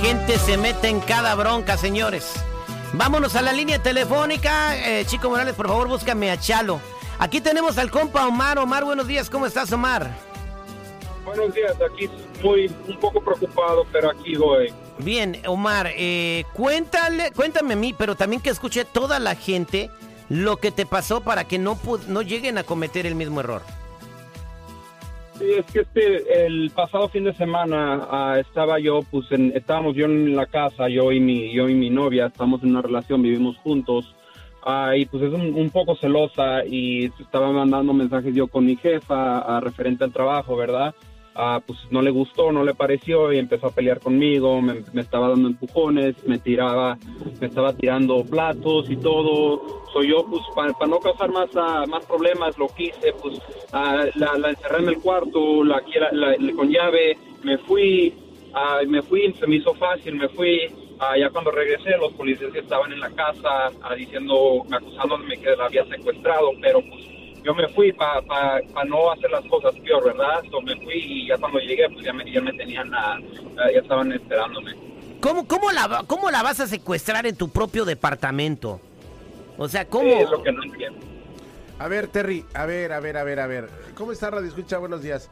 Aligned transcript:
gente 0.00 0.38
se 0.38 0.56
mete 0.56 0.88
en 0.88 1.00
cada 1.00 1.34
bronca, 1.34 1.76
señores. 1.76 2.32
Vámonos 2.94 3.36
a 3.36 3.42
la 3.42 3.52
línea 3.52 3.82
telefónica. 3.82 4.76
Eh, 4.76 5.04
Chico 5.06 5.28
Morales, 5.28 5.54
por 5.54 5.68
favor, 5.68 5.88
búscame 5.88 6.30
a 6.30 6.38
Chalo. 6.38 6.80
Aquí 7.18 7.40
tenemos 7.40 7.76
al 7.76 7.90
compa 7.90 8.26
Omar. 8.26 8.58
Omar, 8.58 8.84
buenos 8.84 9.06
días. 9.06 9.28
¿Cómo 9.28 9.46
estás, 9.46 9.70
Omar? 9.72 10.10
Buenos 11.24 11.54
días. 11.54 11.74
Aquí 11.92 12.08
muy 12.42 12.72
un 12.88 12.98
poco 12.98 13.20
preocupado, 13.20 13.86
pero 13.92 14.10
aquí 14.10 14.36
voy. 14.36 14.72
Bien, 14.98 15.40
Omar, 15.46 15.90
eh, 15.94 16.44
cuéntale, 16.54 17.30
cuéntame 17.32 17.74
a 17.74 17.76
mí, 17.76 17.94
pero 17.96 18.16
también 18.16 18.40
que 18.40 18.50
escuche 18.50 18.86
toda 18.86 19.18
la 19.18 19.34
gente 19.34 19.90
lo 20.30 20.56
que 20.56 20.70
te 20.70 20.86
pasó 20.86 21.20
para 21.20 21.44
que 21.44 21.58
no, 21.58 21.78
no 22.08 22.22
lleguen 22.22 22.56
a 22.56 22.64
cometer 22.64 23.04
el 23.04 23.14
mismo 23.14 23.40
error. 23.40 23.62
Sí, 25.40 25.52
es 25.56 25.64
que 25.72 25.80
este, 25.80 26.44
el 26.44 26.68
pasado 26.68 27.08
fin 27.08 27.24
de 27.24 27.32
semana 27.32 28.06
ah, 28.10 28.36
estaba 28.38 28.78
yo, 28.78 29.00
pues 29.10 29.24
estábamos 29.54 29.96
yo 29.96 30.04
en 30.04 30.36
la 30.36 30.44
casa, 30.44 30.90
yo 30.90 31.10
y 31.12 31.18
mi, 31.18 31.50
yo 31.50 31.66
y 31.66 31.74
mi 31.74 31.88
novia, 31.88 32.26
estamos 32.26 32.62
en 32.62 32.72
una 32.72 32.82
relación, 32.82 33.22
vivimos 33.22 33.56
juntos, 33.56 34.14
ah, 34.66 34.94
y 34.94 35.06
pues 35.06 35.22
es 35.22 35.32
un, 35.32 35.70
poco 35.70 35.96
celosa 35.96 36.66
y 36.66 37.06
estaba 37.18 37.50
mandando 37.52 37.94
mensajes 37.94 38.34
yo 38.34 38.48
con 38.48 38.66
mi 38.66 38.76
jefa 38.76 39.38
ah, 39.38 39.60
referente 39.60 40.04
al 40.04 40.12
trabajo, 40.12 40.58
¿verdad? 40.58 40.94
Pues 41.66 41.78
no 41.90 42.02
le 42.02 42.10
gustó, 42.10 42.52
no 42.52 42.64
le 42.64 42.74
pareció 42.74 43.32
y 43.32 43.38
empezó 43.38 43.68
a 43.68 43.70
pelear 43.70 44.00
conmigo, 44.00 44.60
me, 44.60 44.82
estaba 45.00 45.28
dando 45.28 45.48
empujones, 45.48 46.16
me 46.26 46.38
tiraba, 46.38 46.98
me 47.40 47.46
estaba 47.46 47.72
tirando 47.72 48.24
platos 48.24 48.90
y 48.90 48.96
todo. 48.96 49.84
Soy 49.92 50.08
yo, 50.08 50.24
pues 50.26 50.42
para 50.54 50.72
no 50.86 50.98
causar 51.00 51.30
más, 51.30 51.50
más 51.88 52.04
problemas, 52.06 52.56
lo 52.58 52.68
quise, 52.68 53.12
pues 53.20 53.40
la, 53.72 54.36
la, 54.36 54.50
encerré 54.50 54.78
en 54.82 54.88
el 54.88 54.98
cuarto, 54.98 55.64
la, 55.64 55.82
con 56.54 56.70
llave, 56.70 57.16
me 57.42 57.58
fui, 57.58 58.14
me 58.86 59.02
fui, 59.02 59.32
se 59.38 59.46
me 59.46 59.56
hizo 59.56 59.74
fácil, 59.74 60.16
me 60.16 60.28
fui. 60.28 60.68
ya 61.18 61.30
cuando 61.30 61.50
regresé, 61.50 61.96
los 61.98 62.12
policías 62.12 62.54
estaban 62.54 62.92
en 62.92 63.00
la 63.00 63.10
casa 63.10 63.70
diciendo, 63.96 64.64
acusándome 64.70 65.38
que 65.38 65.56
la 65.56 65.66
había 65.66 65.84
secuestrado, 65.86 66.50
pero 66.60 66.80
pues 66.80 67.19
yo 67.44 67.54
me 67.54 67.68
fui 67.68 67.92
para 67.92 68.62
no 68.86 69.10
hacer 69.12 69.30
las 69.30 69.44
cosas 69.46 69.74
peor, 69.80 70.04
¿verdad? 70.04 70.40
Entonces 70.44 70.76
me 70.76 70.84
fui 70.84 70.94
y 70.94 71.28
ya 71.28 71.38
cuando 71.38 71.58
llegué, 71.58 71.88
pues 71.90 72.04
ya 72.04 72.12
me, 72.12 72.30
ya 72.30 72.40
me 72.40 72.52
tenían, 72.52 72.90
ya 72.90 73.80
estaban 73.80 74.12
esperándome. 74.12 74.74
¿Cómo, 75.20 75.46
cómo, 75.46 75.70
la, 75.70 76.04
¿Cómo 76.06 76.30
la 76.30 76.42
vas 76.42 76.60
a 76.60 76.66
secuestrar 76.66 77.26
en 77.26 77.36
tu 77.36 77.48
propio 77.48 77.84
departamento? 77.84 78.80
O 79.58 79.68
sea, 79.68 79.86
¿cómo? 79.86 80.08
es 80.08 80.30
lo 80.30 80.42
que 80.42 80.52
no 80.52 80.62
entiendo. 80.62 80.98
A 81.78 81.88
ver, 81.88 82.08
Terry, 82.08 82.44
a 82.54 82.66
ver, 82.66 82.92
a 82.92 83.00
ver, 83.00 83.16
a 83.16 83.24
ver, 83.24 83.40
a 83.40 83.46
ver. 83.46 83.68
¿Cómo 83.94 84.12
está 84.12 84.30
Radio 84.30 84.48
Escucha? 84.48 84.78
Buenos 84.78 85.02
días. 85.02 85.30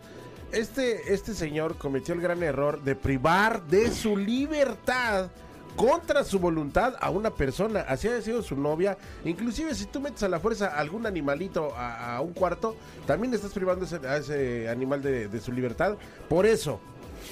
Este, 0.52 1.12
este 1.12 1.34
señor 1.34 1.76
cometió 1.76 2.14
el 2.14 2.22
gran 2.22 2.42
error 2.42 2.82
de 2.82 2.96
privar 2.96 3.62
de 3.64 3.90
su 3.90 4.16
libertad 4.16 5.30
contra 5.78 6.24
su 6.24 6.40
voluntad 6.40 6.96
a 7.00 7.08
una 7.08 7.30
persona, 7.30 7.84
así 7.88 8.08
ha 8.08 8.20
sido 8.20 8.42
su 8.42 8.56
novia. 8.56 8.98
Inclusive 9.24 9.76
si 9.76 9.86
tú 9.86 10.00
metes 10.00 10.24
a 10.24 10.28
la 10.28 10.40
fuerza 10.40 10.76
algún 10.76 11.06
animalito 11.06 11.72
a, 11.76 12.20
un 12.20 12.32
cuarto, 12.32 12.74
también 13.06 13.32
estás 13.32 13.52
privando 13.52 13.86
a 14.08 14.16
ese 14.16 14.68
animal 14.68 15.00
de 15.00 15.40
su 15.40 15.52
libertad. 15.52 15.96
Por 16.28 16.46
eso, 16.46 16.80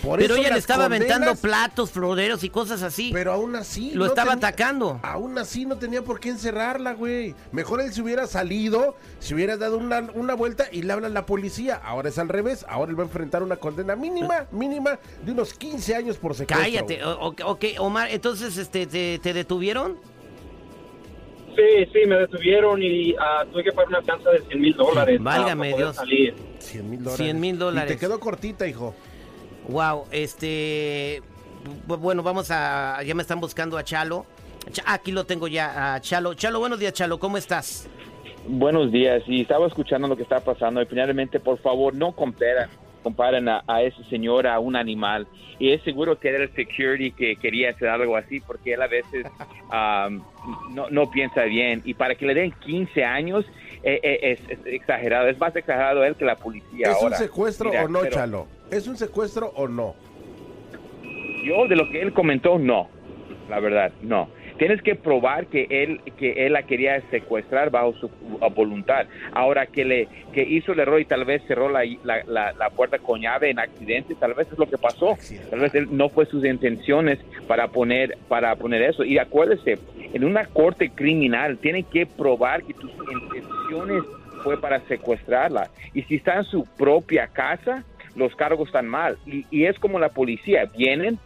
pero 0.02 0.36
ella 0.36 0.50
le 0.50 0.58
estaba 0.58 0.86
aventando 0.86 1.34
platos, 1.36 1.90
floreros 1.90 2.44
y 2.44 2.50
cosas 2.50 2.82
así. 2.82 3.10
Pero 3.12 3.32
aún 3.32 3.56
así. 3.56 3.92
Lo 3.92 4.06
estaba 4.06 4.34
atacando. 4.34 5.00
Aún 5.02 5.38
así 5.38 5.64
no 5.64 5.76
tenía 5.76 6.02
por 6.02 6.20
qué 6.20 6.30
encerrarla, 6.30 6.94
güey. 6.94 7.34
Mejor 7.52 7.80
él 7.80 7.92
se 7.92 8.02
hubiera 8.02 8.26
salido, 8.26 8.96
se 9.18 9.34
hubiera 9.34 9.56
dado 9.56 9.78
una, 9.78 10.00
una 10.14 10.34
vuelta 10.34 10.66
y 10.70 10.82
le 10.82 10.92
habla 10.92 11.06
a 11.08 11.10
la 11.10 11.26
policía. 11.26 11.80
Ahora 11.82 12.08
es 12.08 12.18
al 12.18 12.28
revés. 12.28 12.64
Ahora 12.68 12.90
él 12.90 12.98
va 12.98 13.02
a 13.02 13.06
enfrentar 13.06 13.42
una 13.42 13.56
condena 13.56 13.96
mínima, 13.96 14.46
mínima 14.50 14.98
de 15.22 15.32
unos 15.32 15.54
15 15.54 15.94
años 15.94 16.16
por 16.16 16.34
secuestro. 16.34 16.64
Cállate. 16.64 17.04
ok, 17.04 17.64
Omar, 17.78 18.08
entonces, 18.10 18.56
este, 18.56 18.86
¿te, 18.86 19.32
detuvieron? 19.32 19.98
Sí, 21.56 21.86
sí, 21.92 22.06
me 22.06 22.16
detuvieron 22.16 22.82
y 22.82 23.12
uh, 23.12 23.50
tuve 23.50 23.64
que 23.64 23.72
pagar 23.72 23.88
una 23.88 24.02
fianza 24.02 24.30
de 24.30 24.42
100 24.42 24.60
mil 24.60 24.76
dólares. 24.76 25.22
Válgame 25.22 25.74
Dios. 25.74 25.96
100 26.58 26.90
mil 26.90 27.02
dólares. 27.02 27.24
100 27.24 27.40
mil 27.40 27.58
dólares. 27.58 27.90
Y 27.90 27.94
te 27.94 28.00
quedó 28.00 28.20
cortita, 28.20 28.66
hijo. 28.66 28.94
Wow, 29.68 30.04
este. 30.10 31.22
Bueno, 31.86 32.22
vamos 32.22 32.50
a. 32.50 33.02
Ya 33.02 33.14
me 33.14 33.22
están 33.22 33.40
buscando 33.40 33.76
a 33.76 33.84
Chalo. 33.84 34.26
Aquí 34.84 35.12
lo 35.12 35.24
tengo 35.24 35.48
ya, 35.48 35.94
a 35.94 36.00
Chalo. 36.00 36.34
Chalo, 36.34 36.58
buenos 36.58 36.78
días, 36.78 36.92
Chalo, 36.92 37.18
¿cómo 37.18 37.36
estás? 37.36 37.88
Buenos 38.48 38.92
días, 38.92 39.22
y 39.26 39.42
estaba 39.42 39.66
escuchando 39.66 40.06
lo 40.06 40.16
que 40.16 40.22
está 40.22 40.40
pasando. 40.40 40.80
Y 40.80 40.86
finalmente, 40.86 41.40
por 41.40 41.58
favor, 41.58 41.94
no 41.94 42.12
comparen, 42.12 42.68
comparen 43.06 43.48
a, 43.48 43.82
ese 43.82 44.02
señor 44.10 44.48
a 44.48 44.58
un 44.58 44.74
animal. 44.74 45.28
Y 45.60 45.70
es 45.70 45.80
seguro 45.82 46.18
que 46.18 46.28
era 46.28 46.42
el 46.42 46.52
security 46.56 47.12
que 47.12 47.36
quería 47.36 47.70
hacer 47.70 47.88
algo 47.88 48.16
así, 48.16 48.40
porque 48.40 48.74
él 48.74 48.82
a 48.82 48.88
veces 48.88 49.24
no, 50.74 50.90
no 50.90 51.08
piensa 51.08 51.44
bien. 51.44 51.82
Y 51.84 51.94
para 51.94 52.16
que 52.16 52.26
le 52.26 52.34
den 52.34 52.50
15 52.50 53.04
años, 53.04 53.44
eh, 53.84 54.00
eh, 54.02 54.32
es, 54.32 54.58
exagerado. 54.66 55.28
Es 55.28 55.38
más 55.38 55.54
exagerado 55.54 56.02
él 56.02 56.16
que 56.16 56.24
la 56.24 56.34
policía. 56.34 56.90
¿Es 56.90 57.00
un 57.00 57.12
secuestro 57.12 57.70
o 57.70 57.88
no, 57.88 58.04
Chalo? 58.06 58.48
¿Es 58.72 58.88
un 58.88 58.96
secuestro 58.96 59.52
o 59.54 59.68
no? 59.68 59.94
Yo, 61.44 61.68
de 61.68 61.76
lo 61.76 61.88
que 61.88 62.02
él 62.02 62.12
comentó, 62.12 62.58
no. 62.58 62.88
La 63.48 63.60
verdad, 63.60 63.92
no. 64.02 64.28
Tienes 64.58 64.80
que 64.82 64.94
probar 64.94 65.46
que 65.46 65.66
él 65.70 66.00
que 66.16 66.46
él 66.46 66.54
la 66.54 66.62
quería 66.62 67.00
secuestrar 67.10 67.70
bajo 67.70 67.92
su 67.94 68.10
voluntad. 68.54 69.06
Ahora 69.32 69.66
que 69.66 69.84
le 69.84 70.08
que 70.32 70.42
hizo 70.42 70.72
el 70.72 70.80
error 70.80 71.00
y 71.00 71.04
tal 71.04 71.24
vez 71.24 71.42
cerró 71.46 71.68
la, 71.68 71.84
la, 72.04 72.52
la, 72.52 72.70
puerta 72.70 72.98
con 72.98 73.20
llave 73.20 73.50
en 73.50 73.58
accidente, 73.58 74.14
tal 74.14 74.34
vez 74.34 74.48
es 74.50 74.58
lo 74.58 74.66
que 74.68 74.78
pasó. 74.78 75.16
Tal 75.50 75.60
vez 75.60 75.74
él 75.74 75.88
no 75.90 76.08
fue 76.08 76.26
sus 76.26 76.44
intenciones 76.44 77.18
para 77.46 77.68
poner 77.68 78.16
para 78.28 78.54
poner 78.56 78.82
eso. 78.82 79.04
Y 79.04 79.18
acuérdese, 79.18 79.78
en 80.12 80.24
una 80.24 80.46
corte 80.46 80.90
criminal 80.90 81.58
tienen 81.58 81.84
que 81.84 82.06
probar 82.06 82.62
que 82.62 82.74
tus 82.74 82.92
intenciones 82.92 84.02
fue 84.42 84.60
para 84.60 84.80
secuestrarla. 84.86 85.70
Y 85.92 86.02
si 86.02 86.16
está 86.16 86.36
en 86.36 86.44
su 86.44 86.64
propia 86.64 87.26
casa, 87.28 87.84
los 88.14 88.34
cargos 88.36 88.68
están 88.68 88.88
mal. 88.88 89.18
Y, 89.26 89.44
y 89.50 89.66
es 89.66 89.78
como 89.78 89.98
la 89.98 90.08
policía, 90.08 90.64
vienen, 90.76 91.18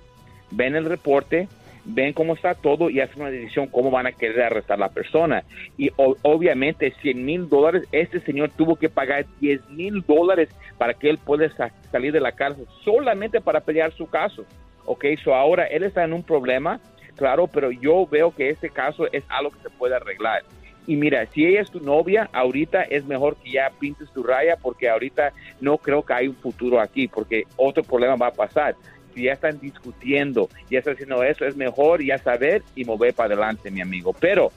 ven 0.51 0.75
el 0.75 0.87
reporte, 0.87 1.49
ven 1.85 2.13
cómo 2.13 2.35
está 2.35 2.55
todo 2.55 2.91
y 2.91 3.01
hacen 3.01 3.23
una 3.23 3.31
decisión 3.31 3.67
cómo 3.69 3.91
van 3.91 4.07
a 4.07 4.13
querer 4.13 4.43
arrestar 4.43 4.77
a 4.77 4.81
la 4.81 4.89
persona. 4.89 5.45
Y 5.77 5.91
obviamente 5.97 6.93
100 7.03 7.25
mil 7.25 7.49
dólares, 7.49 7.85
este 7.93 8.21
señor 8.21 8.51
tuvo 8.57 8.77
que 8.77 8.89
pagar 8.89 9.27
10 9.41 9.71
mil 9.71 10.03
dólares 10.03 10.49
para 10.79 10.95
que 10.95 11.11
él 11.11 11.19
pueda 11.19 11.51
salir 11.91 12.13
de 12.13 12.21
la 12.21 12.33
cárcel 12.33 12.67
solamente 12.85 13.41
para 13.41 13.61
pelear 13.61 13.93
su 13.93 14.07
caso. 14.07 14.45
Ok, 14.85 15.05
so 15.23 15.35
ahora 15.35 15.67
él 15.67 15.83
está 15.83 16.05
en 16.05 16.13
un 16.13 16.23
problema, 16.23 16.81
claro, 17.17 17.47
pero 17.47 17.71
yo 17.71 18.07
veo 18.07 18.35
que 18.35 18.49
este 18.49 18.71
caso 18.71 19.07
es 19.13 19.23
algo 19.29 19.51
que 19.51 19.63
se 19.63 19.71
puede 19.71 19.95
arreglar. 19.95 20.43
Y 20.87 20.97
mira, 20.97 21.27
si 21.27 21.47
ella 21.47 21.61
es 21.61 21.71
tu 21.71 21.81
novia, 21.81 22.29
ahorita 22.33 22.83
es 22.83 23.05
mejor 23.05 23.37
que 23.37 23.53
ya 23.53 23.71
pintes 23.79 24.11
tu 24.13 24.23
raya 24.23 24.57
porque 24.57 24.89
ahorita 24.89 25.33
no 25.61 25.79
creo 25.79 26.03
que 26.03 26.15
hay 26.15 26.29
un 26.29 26.35
futuro 26.35 26.81
aquí 26.81 27.07
porque 27.07 27.45
otro 27.57 27.83
problema 27.85 28.17
va 28.17 28.29
a 28.29 28.33
pasar 28.33 28.75
si 29.15 29.25
ya 29.25 29.33
están 29.33 29.61
discutiendo, 29.61 30.49
ya 30.71 30.79
están 30.79 30.95
haciendo 30.95 31.23
eso, 31.23 31.45
es 31.45 31.57
mejor 31.57 32.03
ya 32.03 32.19
saber 32.19 32.63
y 32.75 32.85
mover 32.85 33.15
para 33.15 33.35
adelante, 33.35 33.71
mi 33.71 33.81
amigo. 33.81 34.15
Pero 34.19 34.53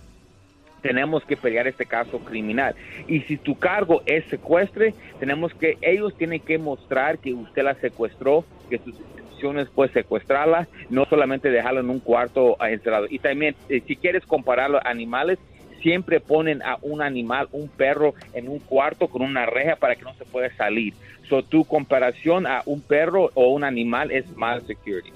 tenemos 0.83 1.23
que 1.23 1.37
pelear 1.37 1.67
este 1.67 1.85
caso 1.85 2.19
criminal. 2.19 2.75
Y 3.07 3.21
si 3.21 3.37
tu 3.37 3.57
cargo 3.57 4.03
es 4.05 4.25
secuestre, 4.25 4.93
tenemos 5.19 5.53
que, 5.53 5.77
ellos 5.81 6.15
tienen 6.15 6.41
que 6.41 6.59
mostrar 6.59 7.17
que 7.17 7.33
usted 7.33 7.63
la 7.63 7.73
secuestró, 7.75 8.45
que 8.69 8.77
sus 8.79 8.93
intenciones 8.99 9.69
fue 9.69 9.87
secuestrarla, 9.89 10.67
no 10.89 11.05
solamente 11.05 11.49
dejarla 11.49 11.79
en 11.79 11.89
un 11.89 11.99
cuarto 11.99 12.57
encerrado. 12.61 13.07
Y 13.09 13.19
también, 13.19 13.55
eh, 13.69 13.81
si 13.87 13.95
quieres 13.95 14.25
compararlo 14.25 14.77
a 14.77 14.89
animales, 14.89 15.39
siempre 15.83 16.19
ponen 16.19 16.63
a 16.63 16.77
un 16.81 17.01
animal, 17.01 17.47
un 17.51 17.67
perro, 17.67 18.15
en 18.33 18.49
un 18.49 18.59
cuarto 18.59 19.07
con 19.07 19.21
una 19.21 19.45
reja 19.45 19.75
para 19.75 19.95
que 19.95 20.01
no 20.01 20.15
se 20.15 20.25
pueda 20.25 20.53
salir. 20.55 20.93
So, 21.29 21.43
tu 21.43 21.63
comparación 21.63 22.45
a 22.47 22.63
un 22.65 22.81
perro 22.81 23.29
o 23.33 23.49
un 23.49 23.63
animal 23.63 24.11
es 24.11 24.25
más 24.35 24.63
security. 24.63 25.11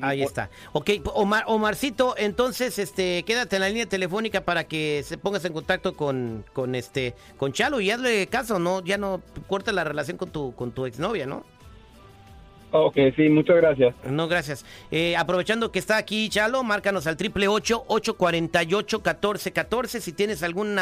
ahí, 0.00 0.22
está. 0.22 0.50
Ok, 0.72 0.90
Omar, 1.14 1.44
Omarcito, 1.46 2.14
entonces, 2.16 2.78
este, 2.78 3.22
quédate 3.24 3.56
en 3.56 3.62
la 3.62 3.68
línea 3.68 3.86
telefónica 3.86 4.40
para 4.40 4.64
que 4.64 5.02
se 5.04 5.16
pongas 5.16 5.44
en 5.44 5.52
contacto 5.52 5.94
con, 5.94 6.44
con 6.52 6.74
este, 6.74 7.14
con 7.36 7.52
Chalo 7.52 7.80
y 7.80 7.90
hazle 7.90 8.26
caso, 8.26 8.58
no, 8.58 8.82
ya 8.84 8.98
no 8.98 9.20
corta 9.46 9.72
la 9.72 9.84
relación 9.84 10.16
con 10.16 10.30
tu, 10.30 10.54
con 10.54 10.72
tu 10.72 10.86
exnovia, 10.86 11.26
¿no? 11.26 11.44
Ok, 12.72 12.96
sí, 13.16 13.28
muchas 13.28 13.56
gracias. 13.56 13.94
No, 14.04 14.28
gracias. 14.28 14.64
Eh, 14.90 15.16
aprovechando 15.16 15.72
que 15.72 15.78
está 15.78 15.96
aquí 15.96 16.28
Chalo, 16.28 16.62
márcanos 16.62 17.06
al 17.06 17.16
triple 17.16 17.48
ocho 17.48 17.84
ocho 17.88 18.16
cuarenta 18.16 18.62
y 18.62 18.74
ocho 18.74 19.02
catorce 19.02 19.52
catorce 19.52 20.00
si 20.00 20.12
tienes 20.12 20.42
algún 20.42 20.78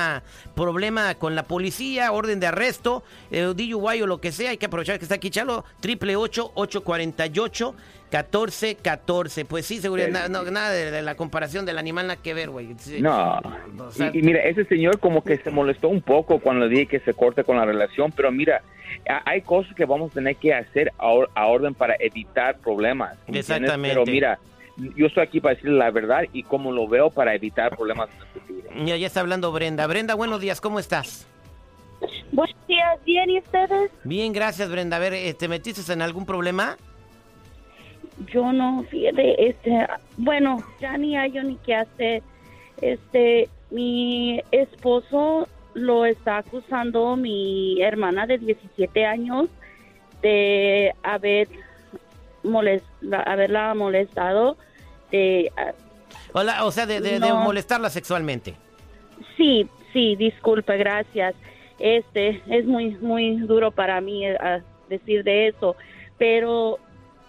problema 0.55 1.14
con 1.14 1.35
la 1.35 1.44
policía, 1.44 2.12
orden 2.12 2.40
de 2.40 2.49
arresto, 2.49 3.02
eh, 3.31 3.52
DUI 3.56 4.02
o 4.02 4.06
lo 4.06 4.20
que 4.20 4.32
sea, 4.32 4.50
hay 4.50 4.58
que 4.58 4.67
aprovechar 4.67 4.99
que 4.99 5.05
está 5.06 5.14
aquí 5.14 5.31
Chalo, 5.31 5.64
triple 5.81 6.14
ocho 8.09 8.29
ocho 8.29 8.51
cuarenta 8.53 8.67
y 8.67 8.71
ocho 8.71 8.75
14, 8.75 8.75
14. 8.77 9.45
Pues 9.45 9.67
sí, 9.67 9.79
seguridad, 9.79 10.29
nada 10.29 10.71
de, 10.71 11.03
la 11.03 11.15
comparación 11.15 11.67
del 11.67 11.79
animal, 11.79 12.07
nada 12.07 12.23
que 12.23 12.35
ver, 12.35 12.51
güey. 12.51 12.75
No. 13.01 13.41
y, 14.13 14.23
mira, 14.23 14.41
ese 14.43 14.65
señor 14.65 14.99
como 14.99 15.23
que 15.23 15.37
se 15.39 15.51
molestó 15.51 15.89
un 15.89 16.03
poco 16.03 16.41
cuando 16.41 16.67
le 16.67 16.71
dije 16.71 16.87
que 16.87 17.01
se 17.01 17.15
corte 17.15 17.45
con 17.45 17.57
la 17.57 17.65
relación, 17.65 18.13
pero 18.13 18.33
mira, 18.33 18.63
hay 19.25 19.43
cosas 19.43 19.75
que 19.75 19.85
vamos 19.85 20.13
a 20.13 20.15
tener 20.15 20.37
que 20.37 20.55
hacer 20.55 20.93
a, 20.99 21.47
orden 21.47 21.75
para 21.75 21.97
evitar 21.99 22.59
problemas. 22.59 23.17
Exactamente. 23.27 23.89
Pero 23.89 24.07
mira, 24.07 24.39
yo 24.97 25.07
estoy 25.07 25.25
aquí 25.25 25.41
para 25.41 25.55
decirle 25.55 25.79
la 25.79 25.91
verdad 25.91 26.23
y 26.33 26.43
cómo 26.43 26.73
lo 26.73 26.89
veo 26.89 27.11
para 27.11 27.35
evitar 27.35 27.77
problemas 27.77 28.09
en 28.11 28.21
el 28.21 28.27
futuro. 28.27 28.85
Ya, 28.87 28.97
ya 28.97 29.07
está 29.07 29.21
hablando 29.21 29.53
Brenda. 29.53 29.87
Brenda, 29.87 30.15
buenos 30.15 30.41
días, 30.41 30.61
¿cómo 30.61 30.79
estás? 30.79 31.27
Buenos 32.31 32.57
días, 32.69 33.05
bien, 33.05 33.29
¿y 33.31 33.39
ustedes? 33.39 33.91
Bien, 34.05 34.33
gracias, 34.33 34.71
Brenda. 34.71 34.97
A 34.97 35.01
ver, 35.01 35.15
eh, 35.15 35.35
¿te 35.35 35.49
metiste 35.49 35.93
en 35.93 36.03
algún 36.03 36.27
problema? 36.27 36.77
Yo 38.33 38.53
no, 38.53 38.85
fíjate, 38.91 39.49
este, 39.49 39.87
bueno, 40.17 40.63
ya 40.81 40.97
ni 40.99 41.17
hay 41.17 41.33
yo 41.33 41.43
ni 41.43 41.57
qué 41.57 41.75
hacer. 41.75 42.23
Este, 42.81 43.49
mi 43.71 44.43
esposo 44.51 45.49
lo 45.75 46.05
está 46.05 46.39
acusando 46.39 47.17
mi 47.17 47.81
hermana 47.83 48.27
de 48.27 48.39
17 48.39 49.07
años 49.07 49.49
de 50.23 50.93
haber 51.03 51.49
molest, 52.43 52.85
haberla 53.27 53.75
molestado 53.75 54.57
de 55.11 55.51
Hola, 56.33 56.65
o 56.65 56.71
sea, 56.71 56.87
de, 56.87 57.01
de, 57.01 57.19
molestarla 57.21 57.91
sexualmente. 57.91 58.55
Sí, 59.37 59.67
sí, 59.93 60.17
disculpe, 60.17 60.77
gracias. 60.77 61.35
Este 61.79 62.43
es 62.49 62.67
muy 62.67 62.97
muy 63.01 63.37
duro 63.37 63.71
para 63.71 64.01
mí 64.01 64.27
eh, 64.27 64.37
decir 64.89 65.25
de 65.25 65.49
eso, 65.49 65.77
pero 66.19 66.79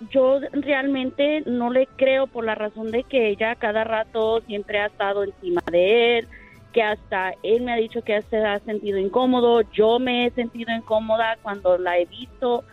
yo 0.09 0.39
realmente 0.51 1.43
no 1.45 1.71
le 1.71 1.87
creo 1.87 2.27
por 2.27 2.45
la 2.45 2.55
razón 2.55 2.91
de 2.91 3.03
que 3.03 3.29
ella 3.29 3.55
cada 3.55 3.83
rato 3.83 4.41
siempre 4.41 4.79
ha 4.79 4.87
estado 4.87 5.23
encima 5.23 5.61
de 5.71 6.19
él, 6.19 6.27
que 6.71 6.83
hasta 6.83 7.33
él 7.43 7.63
me 7.63 7.73
ha 7.73 7.75
dicho 7.75 8.01
que 8.01 8.21
se 8.23 8.37
ha 8.37 8.59
sentido 8.59 8.97
incómodo, 8.97 9.61
yo 9.71 9.99
me 9.99 10.25
he 10.25 10.31
sentido 10.31 10.73
incómoda 10.73 11.37
cuando 11.41 11.77
la 11.77 11.97
he 11.97 12.05
visto. 12.05 12.63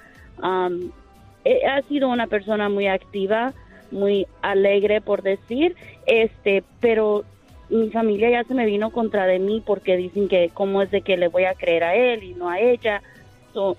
E, 1.45 1.67
ha 1.67 1.83
sido 1.83 2.09
una 2.09 2.27
persona 2.27 2.69
muy 2.69 2.87
activa, 2.87 3.53
muy 3.91 4.27
alegre 4.43 5.01
por 5.01 5.23
decir, 5.23 5.77
este, 6.07 6.63
pero 6.81 7.25
mi 7.69 7.91
familia 7.91 8.31
ya 8.31 8.45
se 8.45 8.55
me 8.55 8.67
vino 8.67 8.91
contra 8.91 9.27
de 9.27 9.39
mí 9.39 9.63
porque 9.65 9.97
dicen 9.97 10.29
que 10.29 10.51
cómo 10.53 10.83
es 10.83 10.91
de 10.91 11.01
que 11.01 11.17
le 11.17 11.29
voy 11.29 11.45
a 11.45 11.55
creer 11.55 11.85
a 11.85 11.95
él 11.95 12.23
y 12.23 12.35
no 12.35 12.49
a 12.49 12.61
ella 12.61 13.03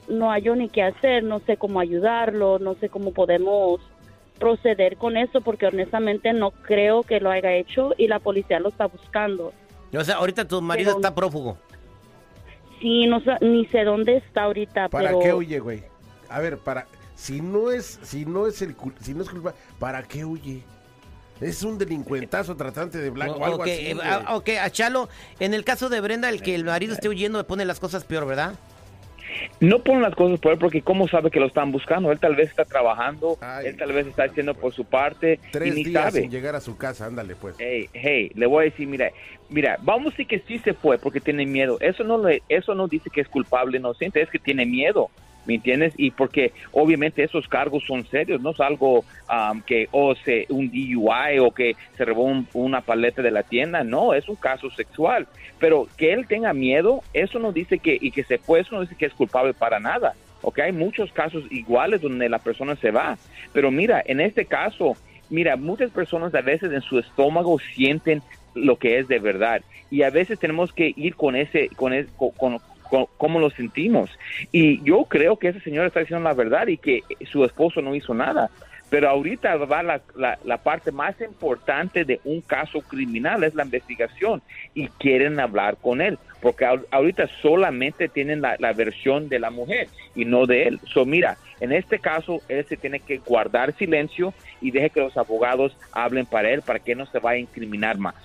no 0.07 0.31
hay 0.31 0.43
ni 0.43 0.69
qué 0.69 0.83
hacer, 0.83 1.23
no 1.23 1.39
sé 1.39 1.57
cómo 1.57 1.79
ayudarlo, 1.79 2.59
no 2.59 2.75
sé 2.75 2.89
cómo 2.89 3.11
podemos 3.11 3.79
proceder 4.39 4.97
con 4.97 5.17
eso 5.17 5.41
porque 5.41 5.67
honestamente 5.67 6.31
no 6.33 6.51
creo 6.51 7.03
que 7.03 7.19
lo 7.19 7.31
haya 7.31 7.53
hecho 7.53 7.93
y 7.97 8.07
la 8.07 8.19
policía 8.19 8.59
lo 8.59 8.69
está 8.69 8.85
buscando. 8.85 9.53
O 9.95 10.03
sea, 10.03 10.15
ahorita 10.15 10.47
tu 10.47 10.61
marido 10.61 10.91
está 10.91 11.13
prófugo. 11.13 11.57
Sí, 12.79 13.07
no 13.07 13.21
ni 13.41 13.65
sé 13.67 13.83
dónde 13.83 14.17
está 14.17 14.43
ahorita, 14.43 14.89
¿Para 14.89 15.17
qué 15.19 15.33
huye, 15.33 15.59
güey? 15.59 15.83
A 16.29 16.39
ver, 16.39 16.57
para 16.57 16.85
si 17.15 17.41
no 17.41 17.71
es 17.71 17.99
si 18.03 18.25
no 18.25 18.45
es 18.45 18.61
el 18.61 18.75
si 19.01 19.13
no 19.13 19.23
es 19.23 19.29
culpa, 19.29 19.53
¿para 19.79 20.03
qué 20.03 20.23
huye? 20.23 20.61
Es 21.41 21.63
un 21.63 21.77
delincuentazo 21.77 22.55
tratante 22.55 22.97
de 22.97 23.09
blanco, 23.09 23.43
algo 23.43 23.63
así. 23.63 23.71
Eh, 23.71 23.97
ok, 24.29 24.49
a 24.61 24.69
Chalo, 24.69 25.07
en 25.39 25.53
el 25.53 25.63
caso 25.63 25.89
de 25.89 26.01
Brenda, 26.01 26.29
el 26.29 26.41
que 26.41 26.55
el 26.55 26.63
marido 26.63 26.93
esté 26.93 27.09
huyendo 27.09 27.37
le 27.37 27.43
pone 27.43 27.63
las 27.65 27.79
cosas 27.79 28.03
peor, 28.03 28.25
¿verdad? 28.25 28.53
No 29.59 29.79
ponen 29.79 30.01
las 30.01 30.15
cosas 30.15 30.39
por 30.39 30.53
él 30.53 30.59
porque 30.59 30.81
cómo 30.81 31.07
sabe 31.07 31.31
que 31.31 31.39
lo 31.39 31.47
están 31.47 31.71
buscando. 31.71 32.11
Él 32.11 32.19
tal 32.19 32.35
vez 32.35 32.49
está 32.49 32.65
trabajando, 32.65 33.37
él 33.63 33.75
tal 33.77 33.93
vez 33.93 34.07
está 34.07 34.23
haciendo 34.23 34.53
por 34.53 34.73
su 34.73 34.85
parte. 34.85 35.39
Tres 35.51 35.73
y 35.73 35.75
ni 35.75 35.83
días 35.83 36.13
sin 36.13 36.29
llegar 36.29 36.55
a 36.55 36.61
su 36.61 36.77
casa, 36.77 37.05
ándale 37.05 37.35
pues. 37.35 37.55
Hey, 37.59 37.89
hey, 37.93 38.31
le 38.35 38.45
voy 38.45 38.67
a 38.67 38.69
decir, 38.69 38.87
mira, 38.87 39.11
mira, 39.49 39.77
vamos 39.81 40.07
a 40.07 40.09
decir 40.11 40.27
que 40.27 40.39
sí 40.47 40.59
se 40.59 40.73
fue 40.73 40.97
porque 40.97 41.19
tiene 41.19 41.45
miedo. 41.45 41.77
Eso 41.79 42.03
no 42.03 42.17
le, 42.17 42.43
eso 42.49 42.75
no 42.75 42.87
dice 42.87 43.09
que 43.09 43.21
es 43.21 43.27
culpable, 43.27 43.77
inocente, 43.77 44.21
es 44.21 44.29
que 44.29 44.39
tiene 44.39 44.65
miedo. 44.65 45.09
¿Me 45.47 45.55
entiendes? 45.55 45.93
Y 45.97 46.11
porque 46.11 46.51
obviamente 46.71 47.23
esos 47.23 47.47
cargos 47.47 47.83
son 47.85 48.05
serios, 48.05 48.41
no 48.41 48.51
es 48.51 48.59
algo 48.59 49.03
que 49.65 49.87
o 49.91 50.13
se 50.15 50.45
un 50.49 50.69
DUI 50.69 51.39
o 51.39 51.51
que 51.51 51.75
se 51.95 52.05
robó 52.05 52.31
una 52.53 52.81
paleta 52.81 53.21
de 53.21 53.31
la 53.31 53.43
tienda, 53.43 53.83
no, 53.83 54.13
es 54.13 54.27
un 54.29 54.35
caso 54.35 54.69
sexual. 54.69 55.27
Pero 55.57 55.87
que 55.97 56.13
él 56.13 56.27
tenga 56.27 56.53
miedo, 56.53 57.01
eso 57.13 57.39
no 57.39 57.51
dice 57.51 57.79
que 57.79 57.97
y 57.99 58.11
que 58.11 58.23
se 58.23 58.37
fue, 58.37 58.59
eso 58.59 58.75
no 58.75 58.81
dice 58.81 58.95
que 58.95 59.05
es 59.05 59.13
culpable 59.13 59.53
para 59.53 59.79
nada. 59.79 60.13
Ok, 60.43 60.59
hay 60.59 60.71
muchos 60.71 61.11
casos 61.11 61.43
iguales 61.49 62.01
donde 62.01 62.29
la 62.29 62.39
persona 62.39 62.75
se 62.75 62.91
va. 62.91 63.17
Pero 63.53 63.71
mira, 63.71 64.03
en 64.05 64.21
este 64.21 64.45
caso, 64.45 64.95
mira, 65.29 65.55
muchas 65.55 65.89
personas 65.89 66.35
a 66.35 66.41
veces 66.41 66.71
en 66.71 66.81
su 66.81 66.99
estómago 66.99 67.57
sienten 67.73 68.21
lo 68.53 68.77
que 68.77 68.99
es 68.99 69.07
de 69.07 69.19
verdad 69.19 69.61
y 69.89 70.01
a 70.03 70.09
veces 70.09 70.39
tenemos 70.39 70.73
que 70.73 70.93
ir 70.95 71.15
con 71.15 71.35
ese 71.35 71.69
con, 71.75 71.93
con, 72.35 72.59
cómo 73.17 73.39
lo 73.39 73.49
sentimos. 73.49 74.09
Y 74.51 74.81
yo 74.83 75.05
creo 75.05 75.37
que 75.37 75.49
ese 75.49 75.59
señor 75.61 75.85
está 75.85 76.01
diciendo 76.01 76.23
la 76.23 76.33
verdad 76.33 76.67
y 76.67 76.77
que 76.77 77.03
su 77.31 77.43
esposo 77.45 77.81
no 77.81 77.95
hizo 77.95 78.13
nada. 78.13 78.49
Pero 78.89 79.09
ahorita 79.09 79.57
va 79.57 79.83
la, 79.83 80.01
la, 80.15 80.57
parte 80.59 80.93
más 80.93 81.19
importante 81.19 82.05
de 82.05 82.21
un 82.23 82.39
caso 82.39 82.79
criminal, 82.79 83.43
es 83.43 83.53
la 83.53 83.65
investigación, 83.65 84.41
y 84.73 84.87
quieren 84.87 85.41
hablar 85.41 85.75
con 85.75 85.99
él, 85.99 86.17
porque 86.41 86.65
ahorita 86.65 87.27
solamente 87.41 88.07
tienen 88.07 88.39
la, 88.39 88.55
la 88.59 88.71
versión 88.71 89.27
de 89.27 89.39
la 89.39 89.49
mujer 89.49 89.89
y 90.15 90.23
no 90.23 90.45
de 90.45 90.63
él. 90.63 90.79
So, 90.85 91.05
mira, 91.05 91.37
en 91.59 91.73
este 91.73 91.99
caso, 91.99 92.41
él 92.47 92.65
se 92.69 92.77
tiene 92.77 93.01
que 93.01 93.17
guardar 93.17 93.75
silencio 93.75 94.33
y 94.61 94.71
deje 94.71 94.91
que 94.91 95.01
los 95.01 95.17
abogados 95.17 95.75
hablen 95.91 96.25
para 96.25 96.49
él, 96.49 96.61
para 96.61 96.79
que 96.79 96.95
no 96.95 97.05
se 97.07 97.19
vaya 97.19 97.37
a 97.37 97.41
incriminar 97.41 97.97
más. 97.97 98.15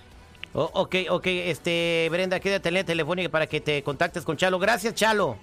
Oh, 0.54 0.70
ok, 0.74 0.96
ok, 1.08 1.26
este, 1.26 2.08
Brenda, 2.10 2.38
quédate 2.38 2.68
en 2.68 2.74
la 2.74 2.84
telefónica 2.84 3.30
para 3.30 3.46
que 3.46 3.60
te 3.60 3.82
contactes 3.82 4.24
con 4.24 4.36
Chalo. 4.36 4.58
Gracias, 4.58 4.94
Chalo. 4.94 5.38